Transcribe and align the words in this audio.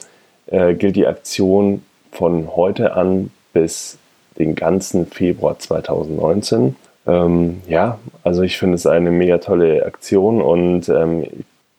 äh, 0.46 0.74
gilt 0.74 0.96
die 0.96 1.06
Aktion 1.06 1.82
von 2.12 2.56
heute 2.56 2.94
an 2.94 3.30
bis 3.52 3.98
den 4.38 4.54
ganzen 4.54 5.06
Februar 5.06 5.58
2019. 5.58 6.76
Ähm, 7.06 7.62
ja, 7.68 7.98
also 8.22 8.42
ich 8.42 8.58
finde 8.58 8.74
es 8.74 8.86
eine 8.86 9.10
mega 9.10 9.38
tolle 9.38 9.86
Aktion 9.86 10.42
und 10.42 10.88
ähm, 10.88 11.26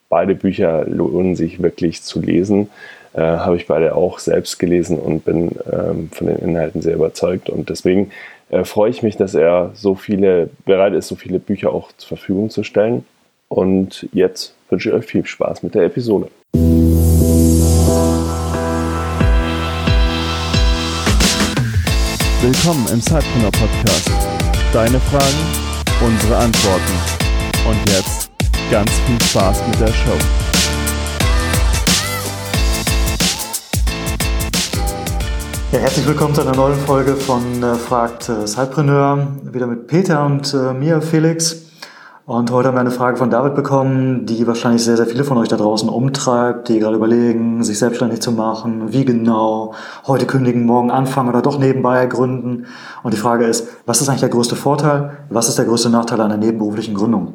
beide 0.09 0.35
Bücher 0.35 0.85
lohnen 0.85 1.35
sich 1.35 1.61
wirklich 1.61 2.01
zu 2.01 2.21
lesen. 2.21 2.69
Äh, 3.13 3.21
Habe 3.21 3.57
ich 3.57 3.67
beide 3.67 3.95
auch 3.95 4.19
selbst 4.19 4.57
gelesen 4.57 4.97
und 4.97 5.25
bin 5.25 5.51
ähm, 5.71 6.09
von 6.11 6.27
den 6.27 6.37
Inhalten 6.37 6.81
sehr 6.81 6.95
überzeugt 6.95 7.49
und 7.49 7.69
deswegen 7.69 8.11
äh, 8.49 8.63
freue 8.63 8.89
ich 8.89 9.03
mich, 9.03 9.17
dass 9.17 9.35
er 9.35 9.71
so 9.73 9.95
viele 9.95 10.49
bereit 10.65 10.93
ist, 10.93 11.07
so 11.07 11.15
viele 11.15 11.39
Bücher 11.39 11.73
auch 11.73 11.91
zur 11.97 12.17
Verfügung 12.17 12.49
zu 12.49 12.63
stellen. 12.63 13.05
Und 13.49 14.07
jetzt 14.13 14.55
wünsche 14.69 14.89
ich 14.89 14.95
euch 14.95 15.05
viel 15.05 15.25
Spaß 15.25 15.63
mit 15.63 15.75
der 15.75 15.83
Episode. 15.83 16.29
Willkommen 22.39 22.87
im 22.93 23.01
Sidepreneur 23.01 23.49
Podcast. 23.49 24.11
Deine 24.71 24.99
Fragen, 24.99 26.05
unsere 26.05 26.37
Antworten. 26.37 26.93
Und 27.67 27.89
jetzt 27.89 28.29
ganz 28.69 28.91
viel 28.91 29.19
Spaß 29.23 29.63
mit 29.67 29.79
der 29.79 29.87
Show. 29.87 30.17
Ja, 35.71 35.79
herzlich 35.79 36.05
willkommen 36.05 36.35
zu 36.35 36.41
einer 36.41 36.55
neuen 36.55 36.79
Folge 36.85 37.15
von 37.15 37.63
äh, 37.63 37.73
Fragt 37.73 38.29
äh, 38.29 38.45
Sidepreneur. 38.45 39.29
Wieder 39.51 39.65
mit 39.65 39.87
Peter 39.87 40.23
und 40.23 40.53
äh, 40.53 40.73
mir, 40.73 41.01
Felix. 41.01 41.66
Und 42.27 42.51
heute 42.51 42.67
haben 42.67 42.75
wir 42.75 42.81
eine 42.81 42.91
Frage 42.91 43.15
von 43.15 43.29
David 43.29 43.55
bekommen, 43.55 44.25
die 44.25 44.45
wahrscheinlich 44.45 44.83
sehr, 44.83 44.97
sehr 44.97 45.05
viele 45.05 45.23
von 45.23 45.37
euch 45.37 45.47
da 45.47 45.55
draußen 45.55 45.87
umtreibt, 45.87 46.67
die 46.67 46.77
gerade 46.79 46.97
überlegen, 46.97 47.63
sich 47.63 47.79
selbstständig 47.79 48.19
zu 48.19 48.33
machen, 48.33 48.91
wie 48.91 49.05
genau, 49.05 49.73
heute 50.05 50.25
kündigen, 50.25 50.65
morgen 50.65 50.91
anfangen 50.91 51.29
oder 51.29 51.41
doch 51.41 51.57
nebenbei 51.57 52.05
gründen. 52.05 52.65
Und 53.01 53.13
die 53.13 53.17
Frage 53.17 53.45
ist, 53.45 53.69
was 53.85 54.01
ist 54.01 54.09
eigentlich 54.09 54.19
der 54.19 54.29
größte 54.29 54.57
Vorteil, 54.57 55.19
was 55.29 55.47
ist 55.47 55.57
der 55.57 55.63
größte 55.63 55.89
Nachteil 55.89 56.19
einer 56.19 56.35
nebenberuflichen 56.35 56.95
Gründung? 56.95 57.33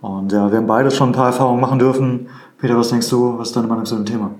Und 0.00 0.32
ja, 0.32 0.50
wir 0.50 0.56
haben 0.56 0.66
beide 0.66 0.90
schon 0.90 1.10
ein 1.10 1.14
paar 1.14 1.26
Erfahrungen 1.26 1.60
machen 1.60 1.78
dürfen. 1.78 2.30
Peter, 2.56 2.78
was 2.78 2.88
denkst 2.88 3.10
du, 3.10 3.38
was 3.38 3.48
ist 3.48 3.56
deine 3.56 3.66
Meinung 3.66 3.84
zu 3.84 3.96
dem 3.96 4.06
Thema? 4.06 4.30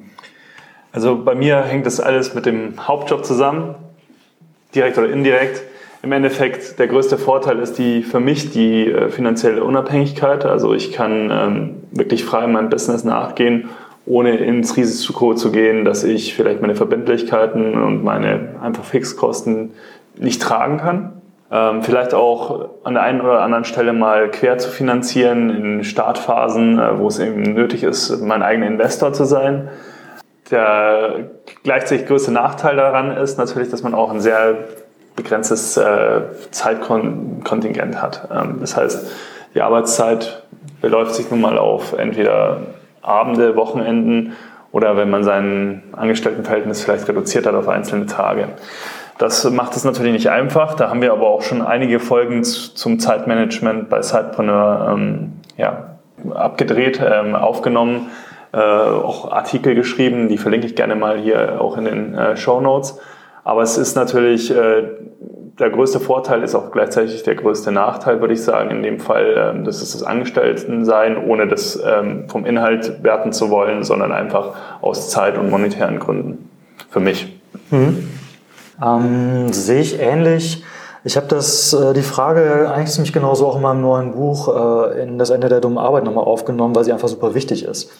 Also 0.92 1.22
bei 1.22 1.34
mir 1.34 1.60
hängt 1.60 1.84
das 1.84 2.00
alles 2.00 2.34
mit 2.34 2.46
dem 2.46 2.72
Hauptjob 2.88 3.22
zusammen, 3.26 3.74
direkt 4.74 4.96
oder 4.96 5.10
indirekt 5.10 5.60
im 6.02 6.12
Endeffekt 6.12 6.78
der 6.78 6.88
größte 6.88 7.18
Vorteil 7.18 7.58
ist 7.58 7.78
die 7.78 8.02
für 8.02 8.20
mich 8.20 8.50
die 8.50 8.90
äh, 8.90 9.10
finanzielle 9.10 9.62
Unabhängigkeit. 9.62 10.46
Also 10.46 10.72
ich 10.72 10.92
kann 10.92 11.30
ähm, 11.30 11.76
wirklich 11.90 12.24
frei 12.24 12.46
meinem 12.46 12.70
Business 12.70 13.04
nachgehen, 13.04 13.68
ohne 14.06 14.36
ins 14.36 14.76
Risiko 14.76 15.34
zu 15.34 15.52
gehen, 15.52 15.84
dass 15.84 16.04
ich 16.04 16.34
vielleicht 16.34 16.62
meine 16.62 16.74
Verbindlichkeiten 16.74 17.80
und 17.82 18.02
meine 18.02 18.56
einfach 18.62 18.84
Fixkosten 18.84 19.72
nicht 20.16 20.40
tragen 20.40 20.78
kann. 20.78 21.12
Ähm, 21.52 21.82
vielleicht 21.82 22.14
auch 22.14 22.70
an 22.84 22.94
der 22.94 23.02
einen 23.02 23.20
oder 23.20 23.42
anderen 23.42 23.64
Stelle 23.64 23.92
mal 23.92 24.30
quer 24.30 24.56
zu 24.56 24.70
finanzieren 24.70 25.50
in 25.50 25.84
Startphasen, 25.84 26.78
äh, 26.78 26.98
wo 26.98 27.08
es 27.08 27.18
eben 27.18 27.42
nötig 27.42 27.82
ist, 27.82 28.22
mein 28.22 28.42
eigener 28.42 28.68
Investor 28.68 29.12
zu 29.12 29.24
sein. 29.24 29.68
Der 30.50 31.30
gleichzeitig 31.62 32.06
größte 32.06 32.32
Nachteil 32.32 32.76
daran 32.76 33.16
ist 33.16 33.36
natürlich, 33.36 33.68
dass 33.68 33.82
man 33.82 33.94
auch 33.94 34.10
ein 34.10 34.20
sehr 34.20 34.58
begrenztes 35.22 35.76
äh, 35.76 36.22
Zeitkontingent 36.50 38.00
hat. 38.00 38.28
Ähm, 38.32 38.58
das 38.60 38.76
heißt, 38.76 39.10
die 39.54 39.62
Arbeitszeit 39.62 40.44
beläuft 40.80 41.14
sich 41.14 41.30
nun 41.30 41.40
mal 41.40 41.58
auf 41.58 41.92
entweder 41.92 42.62
Abende, 43.02 43.56
Wochenenden 43.56 44.32
oder 44.72 44.96
wenn 44.96 45.10
man 45.10 45.24
sein 45.24 45.82
Angestelltenverhältnis 45.92 46.82
vielleicht 46.82 47.08
reduziert 47.08 47.46
hat 47.46 47.54
auf 47.54 47.68
einzelne 47.68 48.06
Tage. 48.06 48.48
Das 49.18 49.48
macht 49.50 49.76
es 49.76 49.84
natürlich 49.84 50.12
nicht 50.12 50.30
einfach. 50.30 50.74
Da 50.74 50.88
haben 50.88 51.02
wir 51.02 51.12
aber 51.12 51.26
auch 51.26 51.42
schon 51.42 51.60
einige 51.60 52.00
Folgen 52.00 52.42
zum 52.42 52.98
Zeitmanagement 52.98 53.90
bei 53.90 54.00
Sidepreneur 54.00 54.94
ähm, 54.94 55.32
ja, 55.58 55.96
abgedreht, 56.34 57.02
ähm, 57.04 57.34
aufgenommen, 57.34 58.08
äh, 58.52 58.58
auch 58.58 59.30
Artikel 59.30 59.74
geschrieben. 59.74 60.28
Die 60.28 60.38
verlinke 60.38 60.66
ich 60.66 60.74
gerne 60.74 60.94
mal 60.94 61.18
hier 61.18 61.60
auch 61.60 61.76
in 61.76 61.84
den 61.84 62.14
äh, 62.14 62.36
Show 62.36 62.60
Notes. 62.60 62.98
Aber 63.44 63.62
es 63.62 63.78
ist 63.78 63.96
natürlich, 63.96 64.50
äh, 64.50 64.82
der 65.58 65.70
größte 65.70 66.00
Vorteil 66.00 66.42
ist 66.42 66.54
auch 66.54 66.70
gleichzeitig 66.70 67.22
der 67.22 67.34
größte 67.34 67.72
Nachteil, 67.72 68.20
würde 68.20 68.34
ich 68.34 68.42
sagen, 68.42 68.70
in 68.70 68.82
dem 68.82 68.98
Fall. 69.00 69.34
Ähm, 69.36 69.64
das 69.64 69.82
ist 69.82 69.94
das 69.94 70.02
Angestelltensein, 70.02 71.16
ohne 71.16 71.48
das 71.48 71.80
ähm, 71.84 72.28
vom 72.28 72.46
Inhalt 72.46 73.02
werten 73.02 73.32
zu 73.32 73.50
wollen, 73.50 73.84
sondern 73.84 74.12
einfach 74.12 74.54
aus 74.80 75.10
Zeit- 75.10 75.38
und 75.38 75.50
monetären 75.50 75.98
Gründen. 75.98 76.50
Für 76.88 77.00
mich. 77.00 77.40
Mhm. 77.70 78.08
Ähm, 78.82 79.52
sehe 79.52 79.80
ich 79.80 80.00
ähnlich. 80.00 80.64
Ich 81.04 81.16
habe 81.16 81.26
das 81.28 81.72
äh, 81.72 81.94
die 81.94 82.02
Frage 82.02 82.70
eigentlich 82.70 82.90
ziemlich 82.90 83.12
genauso 83.12 83.46
auch 83.46 83.56
in 83.56 83.62
meinem 83.62 83.80
neuen 83.80 84.12
Buch 84.12 84.48
äh, 84.48 85.02
in 85.02 85.18
das 85.18 85.30
Ende 85.30 85.48
der 85.48 85.60
dummen 85.60 85.78
Arbeit 85.78 86.04
nochmal 86.04 86.24
aufgenommen, 86.24 86.74
weil 86.74 86.84
sie 86.84 86.92
einfach 86.92 87.08
super 87.08 87.34
wichtig 87.34 87.64
ist. 87.64 87.90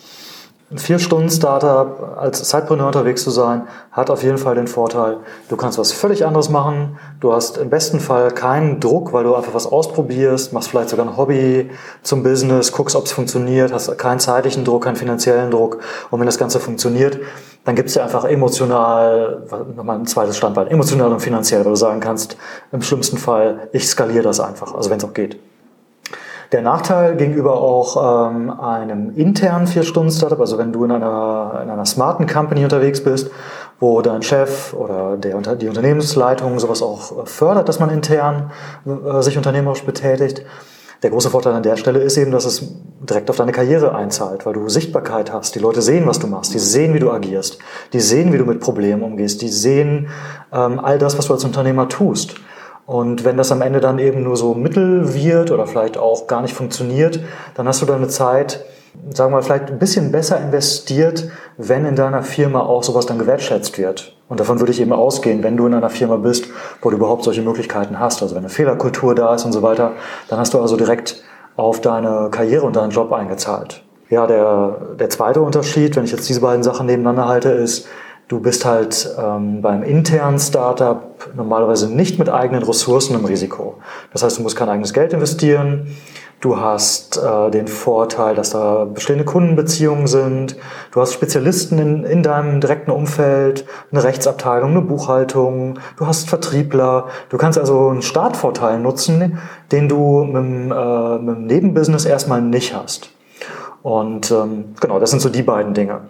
Ein 0.72 0.78
Vier-Stunden-Startup 0.78 2.16
als 2.16 2.44
Zeitpreneur 2.44 2.86
unterwegs 2.86 3.24
zu 3.24 3.30
sein, 3.30 3.66
hat 3.90 4.08
auf 4.08 4.22
jeden 4.22 4.38
Fall 4.38 4.54
den 4.54 4.68
Vorteil, 4.68 5.16
du 5.48 5.56
kannst 5.56 5.78
was 5.78 5.90
völlig 5.90 6.24
anderes 6.24 6.48
machen. 6.48 6.96
Du 7.18 7.32
hast 7.32 7.56
im 7.56 7.70
besten 7.70 7.98
Fall 7.98 8.30
keinen 8.30 8.78
Druck, 8.78 9.12
weil 9.12 9.24
du 9.24 9.34
einfach 9.34 9.52
was 9.52 9.66
ausprobierst, 9.66 10.52
machst 10.52 10.68
vielleicht 10.68 10.90
sogar 10.90 11.08
ein 11.08 11.16
Hobby 11.16 11.72
zum 12.02 12.22
Business, 12.22 12.70
guckst, 12.70 12.94
ob 12.94 13.06
es 13.06 13.10
funktioniert, 13.10 13.72
hast 13.72 13.98
keinen 13.98 14.20
zeitlichen 14.20 14.64
Druck, 14.64 14.84
keinen 14.84 14.94
finanziellen 14.94 15.50
Druck. 15.50 15.80
Und 16.12 16.20
wenn 16.20 16.26
das 16.26 16.38
Ganze 16.38 16.60
funktioniert, 16.60 17.18
dann 17.64 17.74
gibt 17.74 17.88
es 17.88 17.96
ja 17.96 18.04
einfach 18.04 18.24
emotional, 18.24 19.42
nochmal 19.74 19.98
ein 19.98 20.06
zweites 20.06 20.36
Standbein, 20.36 20.68
emotional 20.68 21.10
und 21.10 21.18
finanziell, 21.18 21.64
weil 21.64 21.72
du 21.72 21.76
sagen 21.76 21.98
kannst, 21.98 22.36
im 22.70 22.82
schlimmsten 22.82 23.18
Fall, 23.18 23.68
ich 23.72 23.88
skaliere 23.88 24.22
das 24.22 24.38
einfach, 24.38 24.72
also 24.72 24.88
wenn 24.88 24.98
es 24.98 25.04
auch 25.04 25.14
geht. 25.14 25.36
Der 26.52 26.62
Nachteil 26.62 27.16
gegenüber 27.16 27.60
auch 27.60 28.30
ähm, 28.30 28.50
einem 28.50 29.14
internen 29.14 29.68
Vier-Stunden-Startup, 29.68 30.40
also 30.40 30.58
wenn 30.58 30.72
du 30.72 30.84
in 30.84 30.90
einer, 30.90 31.60
in 31.62 31.70
einer 31.70 31.86
smarten 31.86 32.26
Company 32.26 32.64
unterwegs 32.64 33.04
bist, 33.04 33.30
wo 33.78 34.02
dein 34.02 34.22
Chef 34.22 34.74
oder 34.74 35.16
der, 35.16 35.38
die 35.56 35.68
Unternehmensleitung 35.68 36.58
sowas 36.58 36.82
auch 36.82 37.26
fördert, 37.28 37.68
dass 37.68 37.78
man 37.78 37.90
intern 37.90 38.50
äh, 38.84 39.22
sich 39.22 39.36
unternehmerisch 39.36 39.84
betätigt. 39.84 40.44
Der 41.04 41.10
große 41.10 41.30
Vorteil 41.30 41.54
an 41.54 41.62
der 41.62 41.76
Stelle 41.76 42.00
ist 42.00 42.18
eben, 42.18 42.32
dass 42.32 42.44
es 42.44 42.62
direkt 43.00 43.30
auf 43.30 43.36
deine 43.36 43.52
Karriere 43.52 43.94
einzahlt, 43.94 44.44
weil 44.44 44.52
du 44.52 44.68
Sichtbarkeit 44.68 45.32
hast. 45.32 45.54
Die 45.54 45.60
Leute 45.60 45.82
sehen, 45.82 46.06
was 46.06 46.18
du 46.18 46.26
machst, 46.26 46.52
die 46.52 46.58
sehen, 46.58 46.92
wie 46.94 46.98
du 46.98 47.10
agierst, 47.12 47.58
die 47.92 48.00
sehen, 48.00 48.32
wie 48.32 48.38
du 48.38 48.44
mit 48.44 48.60
Problemen 48.60 49.02
umgehst, 49.02 49.40
die 49.40 49.48
sehen 49.48 50.08
ähm, 50.52 50.80
all 50.80 50.98
das, 50.98 51.16
was 51.16 51.26
du 51.26 51.32
als 51.32 51.44
Unternehmer 51.44 51.88
tust. 51.88 52.34
Und 52.90 53.24
wenn 53.24 53.36
das 53.36 53.52
am 53.52 53.62
Ende 53.62 53.78
dann 53.78 54.00
eben 54.00 54.24
nur 54.24 54.36
so 54.36 54.52
mittel 54.52 55.14
wird 55.14 55.52
oder 55.52 55.68
vielleicht 55.68 55.96
auch 55.96 56.26
gar 56.26 56.42
nicht 56.42 56.54
funktioniert, 56.54 57.20
dann 57.54 57.68
hast 57.68 57.80
du 57.80 57.86
deine 57.86 58.08
Zeit, 58.08 58.64
sagen 59.14 59.30
wir 59.30 59.36
mal, 59.36 59.42
vielleicht 59.44 59.70
ein 59.70 59.78
bisschen 59.78 60.10
besser 60.10 60.40
investiert, 60.40 61.30
wenn 61.56 61.86
in 61.86 61.94
deiner 61.94 62.24
Firma 62.24 62.58
auch 62.58 62.82
sowas 62.82 63.06
dann 63.06 63.20
gewertschätzt 63.20 63.78
wird. 63.78 64.16
Und 64.28 64.40
davon 64.40 64.58
würde 64.58 64.72
ich 64.72 64.80
eben 64.80 64.92
ausgehen, 64.92 65.44
wenn 65.44 65.56
du 65.56 65.68
in 65.68 65.74
einer 65.74 65.88
Firma 65.88 66.16
bist, 66.16 66.46
wo 66.82 66.90
du 66.90 66.96
überhaupt 66.96 67.22
solche 67.22 67.42
Möglichkeiten 67.42 68.00
hast. 68.00 68.22
Also 68.22 68.34
wenn 68.34 68.42
eine 68.42 68.48
Fehlerkultur 68.48 69.14
da 69.14 69.36
ist 69.36 69.44
und 69.44 69.52
so 69.52 69.62
weiter, 69.62 69.92
dann 70.26 70.40
hast 70.40 70.52
du 70.54 70.60
also 70.60 70.76
direkt 70.76 71.22
auf 71.54 71.80
deine 71.80 72.26
Karriere 72.32 72.66
und 72.66 72.74
deinen 72.74 72.90
Job 72.90 73.12
eingezahlt. 73.12 73.84
Ja, 74.08 74.26
der, 74.26 74.96
der 74.98 75.10
zweite 75.10 75.42
Unterschied, 75.42 75.94
wenn 75.94 76.02
ich 76.02 76.10
jetzt 76.10 76.28
diese 76.28 76.40
beiden 76.40 76.64
Sachen 76.64 76.86
nebeneinander 76.86 77.28
halte, 77.28 77.50
ist, 77.50 77.86
Du 78.30 78.38
bist 78.38 78.64
halt 78.64 79.12
ähm, 79.18 79.60
beim 79.60 79.82
internen 79.82 80.38
Startup 80.38 81.02
normalerweise 81.34 81.92
nicht 81.92 82.20
mit 82.20 82.28
eigenen 82.28 82.62
Ressourcen 82.62 83.16
im 83.16 83.24
Risiko. 83.24 83.78
Das 84.12 84.22
heißt, 84.22 84.38
du 84.38 84.42
musst 84.42 84.54
kein 84.54 84.68
eigenes 84.68 84.92
Geld 84.92 85.12
investieren. 85.12 85.88
Du 86.40 86.60
hast 86.60 87.18
äh, 87.18 87.50
den 87.50 87.66
Vorteil, 87.66 88.36
dass 88.36 88.50
da 88.50 88.84
bestehende 88.84 89.24
Kundenbeziehungen 89.24 90.06
sind. 90.06 90.54
Du 90.92 91.00
hast 91.00 91.12
Spezialisten 91.12 91.80
in, 91.80 92.04
in 92.04 92.22
deinem 92.22 92.60
direkten 92.60 92.92
Umfeld, 92.92 93.66
eine 93.90 94.04
Rechtsabteilung, 94.04 94.70
eine 94.70 94.82
Buchhaltung. 94.82 95.80
Du 95.96 96.06
hast 96.06 96.28
Vertriebler. 96.28 97.08
Du 97.30 97.36
kannst 97.36 97.58
also 97.58 97.88
einen 97.88 98.02
Startvorteil 98.02 98.78
nutzen, 98.78 99.40
den 99.72 99.88
du 99.88 100.22
mit 100.22 100.36
dem, 100.36 100.70
äh, 100.70 101.18
mit 101.18 101.34
dem 101.34 101.46
Nebenbusiness 101.46 102.04
erstmal 102.04 102.42
nicht 102.42 102.76
hast. 102.76 103.10
Und 103.82 104.30
ähm, 104.30 104.76
genau, 104.80 105.00
das 105.00 105.10
sind 105.10 105.18
so 105.18 105.30
die 105.30 105.42
beiden 105.42 105.74
Dinge. 105.74 106.02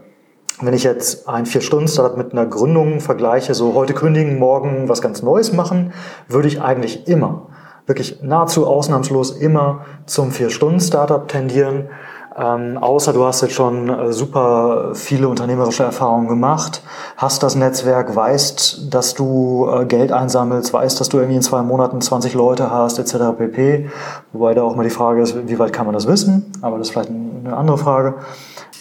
Wenn 0.63 0.75
ich 0.75 0.85
jetzt 0.85 1.27
ein 1.27 1.47
Vier-Stunden-Startup 1.47 2.19
mit 2.19 2.33
einer 2.33 2.45
Gründung 2.45 3.01
vergleiche, 3.01 3.55
so 3.55 3.73
heute 3.73 3.95
kündigen, 3.95 4.39
morgen 4.39 4.91
was 4.91 5.01
ganz 5.01 5.23
Neues 5.23 5.55
machen, 5.55 5.95
würde 6.29 6.49
ich 6.49 6.61
eigentlich 6.61 7.09
immer, 7.09 7.47
wirklich 7.87 8.21
nahezu 8.23 8.67
ausnahmslos 8.67 9.31
immer 9.31 9.87
zum 10.05 10.33
Vier-Stunden-Startup 10.33 11.27
tendieren. 11.27 11.89
Ähm, 12.37 12.77
außer 12.77 13.15
du 13.15 13.25
hast 13.25 13.41
jetzt 13.41 13.55
schon 13.55 13.89
äh, 13.89 14.13
super 14.13 14.91
viele 14.93 15.29
unternehmerische 15.29 15.83
Erfahrungen 15.83 16.29
gemacht, 16.29 16.83
hast 17.17 17.43
das 17.43 17.57
Netzwerk, 17.57 18.15
weißt, 18.15 18.93
dass 18.93 19.15
du 19.15 19.67
äh, 19.67 19.87
Geld 19.87 20.13
einsammelst, 20.13 20.75
weißt, 20.75 21.01
dass 21.01 21.09
du 21.09 21.17
irgendwie 21.19 21.37
in 21.37 21.43
zwei 21.43 21.63
Monaten 21.63 22.03
20 22.03 22.35
Leute 22.35 22.71
hast, 22.71 22.99
etc. 22.99 23.37
pp. 23.37 23.89
Wobei 24.33 24.53
da 24.53 24.63
auch 24.63 24.77
mal 24.77 24.85
die 24.85 24.91
Frage 24.91 25.23
ist, 25.23 25.49
wie 25.49 25.59
weit 25.59 25.73
kann 25.73 25.87
man 25.87 25.95
das 25.95 26.07
wissen? 26.07 26.53
Aber 26.61 26.77
das 26.77 26.89
ist 26.89 26.93
vielleicht 26.93 27.11
eine 27.11 27.57
andere 27.57 27.79
Frage. 27.79 28.17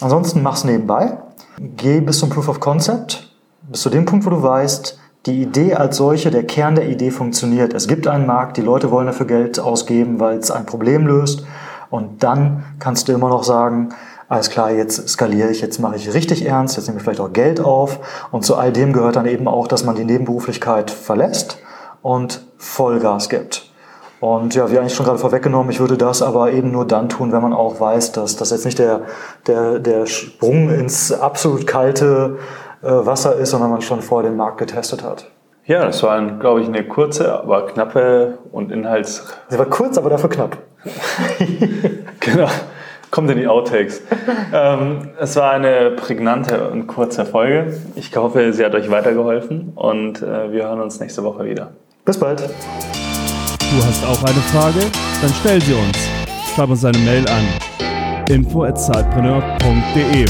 Ansonsten 0.00 0.42
mach's 0.42 0.64
nebenbei 0.64 1.18
Geh 1.62 2.00
bis 2.00 2.20
zum 2.20 2.30
Proof 2.30 2.48
of 2.48 2.58
Concept, 2.58 3.30
bis 3.68 3.82
zu 3.82 3.90
dem 3.90 4.06
Punkt, 4.06 4.24
wo 4.24 4.30
du 4.30 4.42
weißt, 4.42 4.98
die 5.26 5.42
Idee 5.42 5.74
als 5.74 5.98
solche, 5.98 6.30
der 6.30 6.46
Kern 6.46 6.74
der 6.74 6.88
Idee 6.88 7.10
funktioniert. 7.10 7.74
Es 7.74 7.86
gibt 7.86 8.08
einen 8.08 8.26
Markt, 8.26 8.56
die 8.56 8.62
Leute 8.62 8.90
wollen 8.90 9.08
dafür 9.08 9.26
Geld 9.26 9.60
ausgeben, 9.60 10.20
weil 10.20 10.38
es 10.38 10.50
ein 10.50 10.64
Problem 10.64 11.06
löst. 11.06 11.44
Und 11.90 12.22
dann 12.22 12.64
kannst 12.78 13.08
du 13.08 13.12
immer 13.12 13.28
noch 13.28 13.44
sagen, 13.44 13.90
alles 14.30 14.48
klar, 14.48 14.70
jetzt 14.70 15.06
skaliere 15.10 15.50
ich, 15.50 15.60
jetzt 15.60 15.78
mache 15.80 15.96
ich 15.96 16.14
richtig 16.14 16.46
ernst, 16.46 16.78
jetzt 16.78 16.86
nehme 16.86 16.96
ich 16.96 17.04
vielleicht 17.04 17.20
auch 17.20 17.34
Geld 17.34 17.60
auf. 17.60 18.00
Und 18.30 18.42
zu 18.42 18.56
all 18.56 18.72
dem 18.72 18.94
gehört 18.94 19.16
dann 19.16 19.26
eben 19.26 19.46
auch, 19.46 19.68
dass 19.68 19.84
man 19.84 19.96
die 19.96 20.04
Nebenberuflichkeit 20.04 20.90
verlässt 20.90 21.58
und 22.00 22.42
Vollgas 22.56 23.28
gibt. 23.28 23.69
Und 24.20 24.54
ja, 24.54 24.70
wie 24.70 24.78
eigentlich 24.78 24.94
schon 24.94 25.06
gerade 25.06 25.18
vorweggenommen, 25.18 25.70
ich 25.70 25.80
würde 25.80 25.96
das 25.96 26.20
aber 26.20 26.52
eben 26.52 26.70
nur 26.70 26.86
dann 26.86 27.08
tun, 27.08 27.32
wenn 27.32 27.40
man 27.40 27.54
auch 27.54 27.80
weiß, 27.80 28.12
dass 28.12 28.36
das 28.36 28.50
jetzt 28.50 28.66
nicht 28.66 28.78
der, 28.78 29.02
der, 29.46 29.78
der 29.78 30.06
Sprung 30.06 30.68
ins 30.68 31.10
absolut 31.10 31.66
kalte 31.66 32.38
äh, 32.82 32.88
Wasser 32.88 33.36
ist, 33.36 33.50
sondern 33.50 33.70
man 33.70 33.80
schon 33.80 34.02
vor 34.02 34.22
dem 34.22 34.36
Markt 34.36 34.58
getestet 34.58 35.02
hat. 35.02 35.30
Ja, 35.64 35.86
das 35.86 36.02
war, 36.02 36.20
glaube 36.38 36.60
ich, 36.60 36.66
eine 36.66 36.86
kurze, 36.86 37.32
aber 37.32 37.66
knappe 37.66 38.38
und 38.52 38.72
inhalts... 38.72 39.26
Sie 39.48 39.58
war 39.58 39.66
kurz, 39.66 39.96
aber 39.96 40.10
dafür 40.10 40.28
knapp. 40.28 40.58
genau. 42.20 42.48
Kommt 43.10 43.30
in 43.30 43.38
die 43.38 43.46
Outtakes. 43.46 44.02
ähm, 44.52 45.10
es 45.18 45.34
war 45.36 45.52
eine 45.52 45.92
prägnante 45.92 46.68
und 46.70 46.86
kurze 46.86 47.24
Folge. 47.24 47.74
Ich 47.96 48.14
hoffe, 48.16 48.52
sie 48.52 48.64
hat 48.64 48.74
euch 48.74 48.90
weitergeholfen 48.90 49.72
und 49.74 50.22
äh, 50.22 50.52
wir 50.52 50.64
hören 50.64 50.80
uns 50.80 51.00
nächste 51.00 51.24
Woche 51.24 51.44
wieder. 51.44 51.72
Bis 52.04 52.18
bald. 52.18 52.48
Du 53.70 53.76
hast 53.84 54.04
auch 54.04 54.22
eine 54.24 54.40
Frage? 54.52 54.80
Dann 55.22 55.32
stell 55.40 55.62
sie 55.62 55.74
uns. 55.74 55.96
Schreib 56.54 56.70
uns 56.70 56.84
eine 56.84 56.98
Mail 56.98 57.24
an 57.28 57.46
info@zeitpreneur.de. 58.28 60.26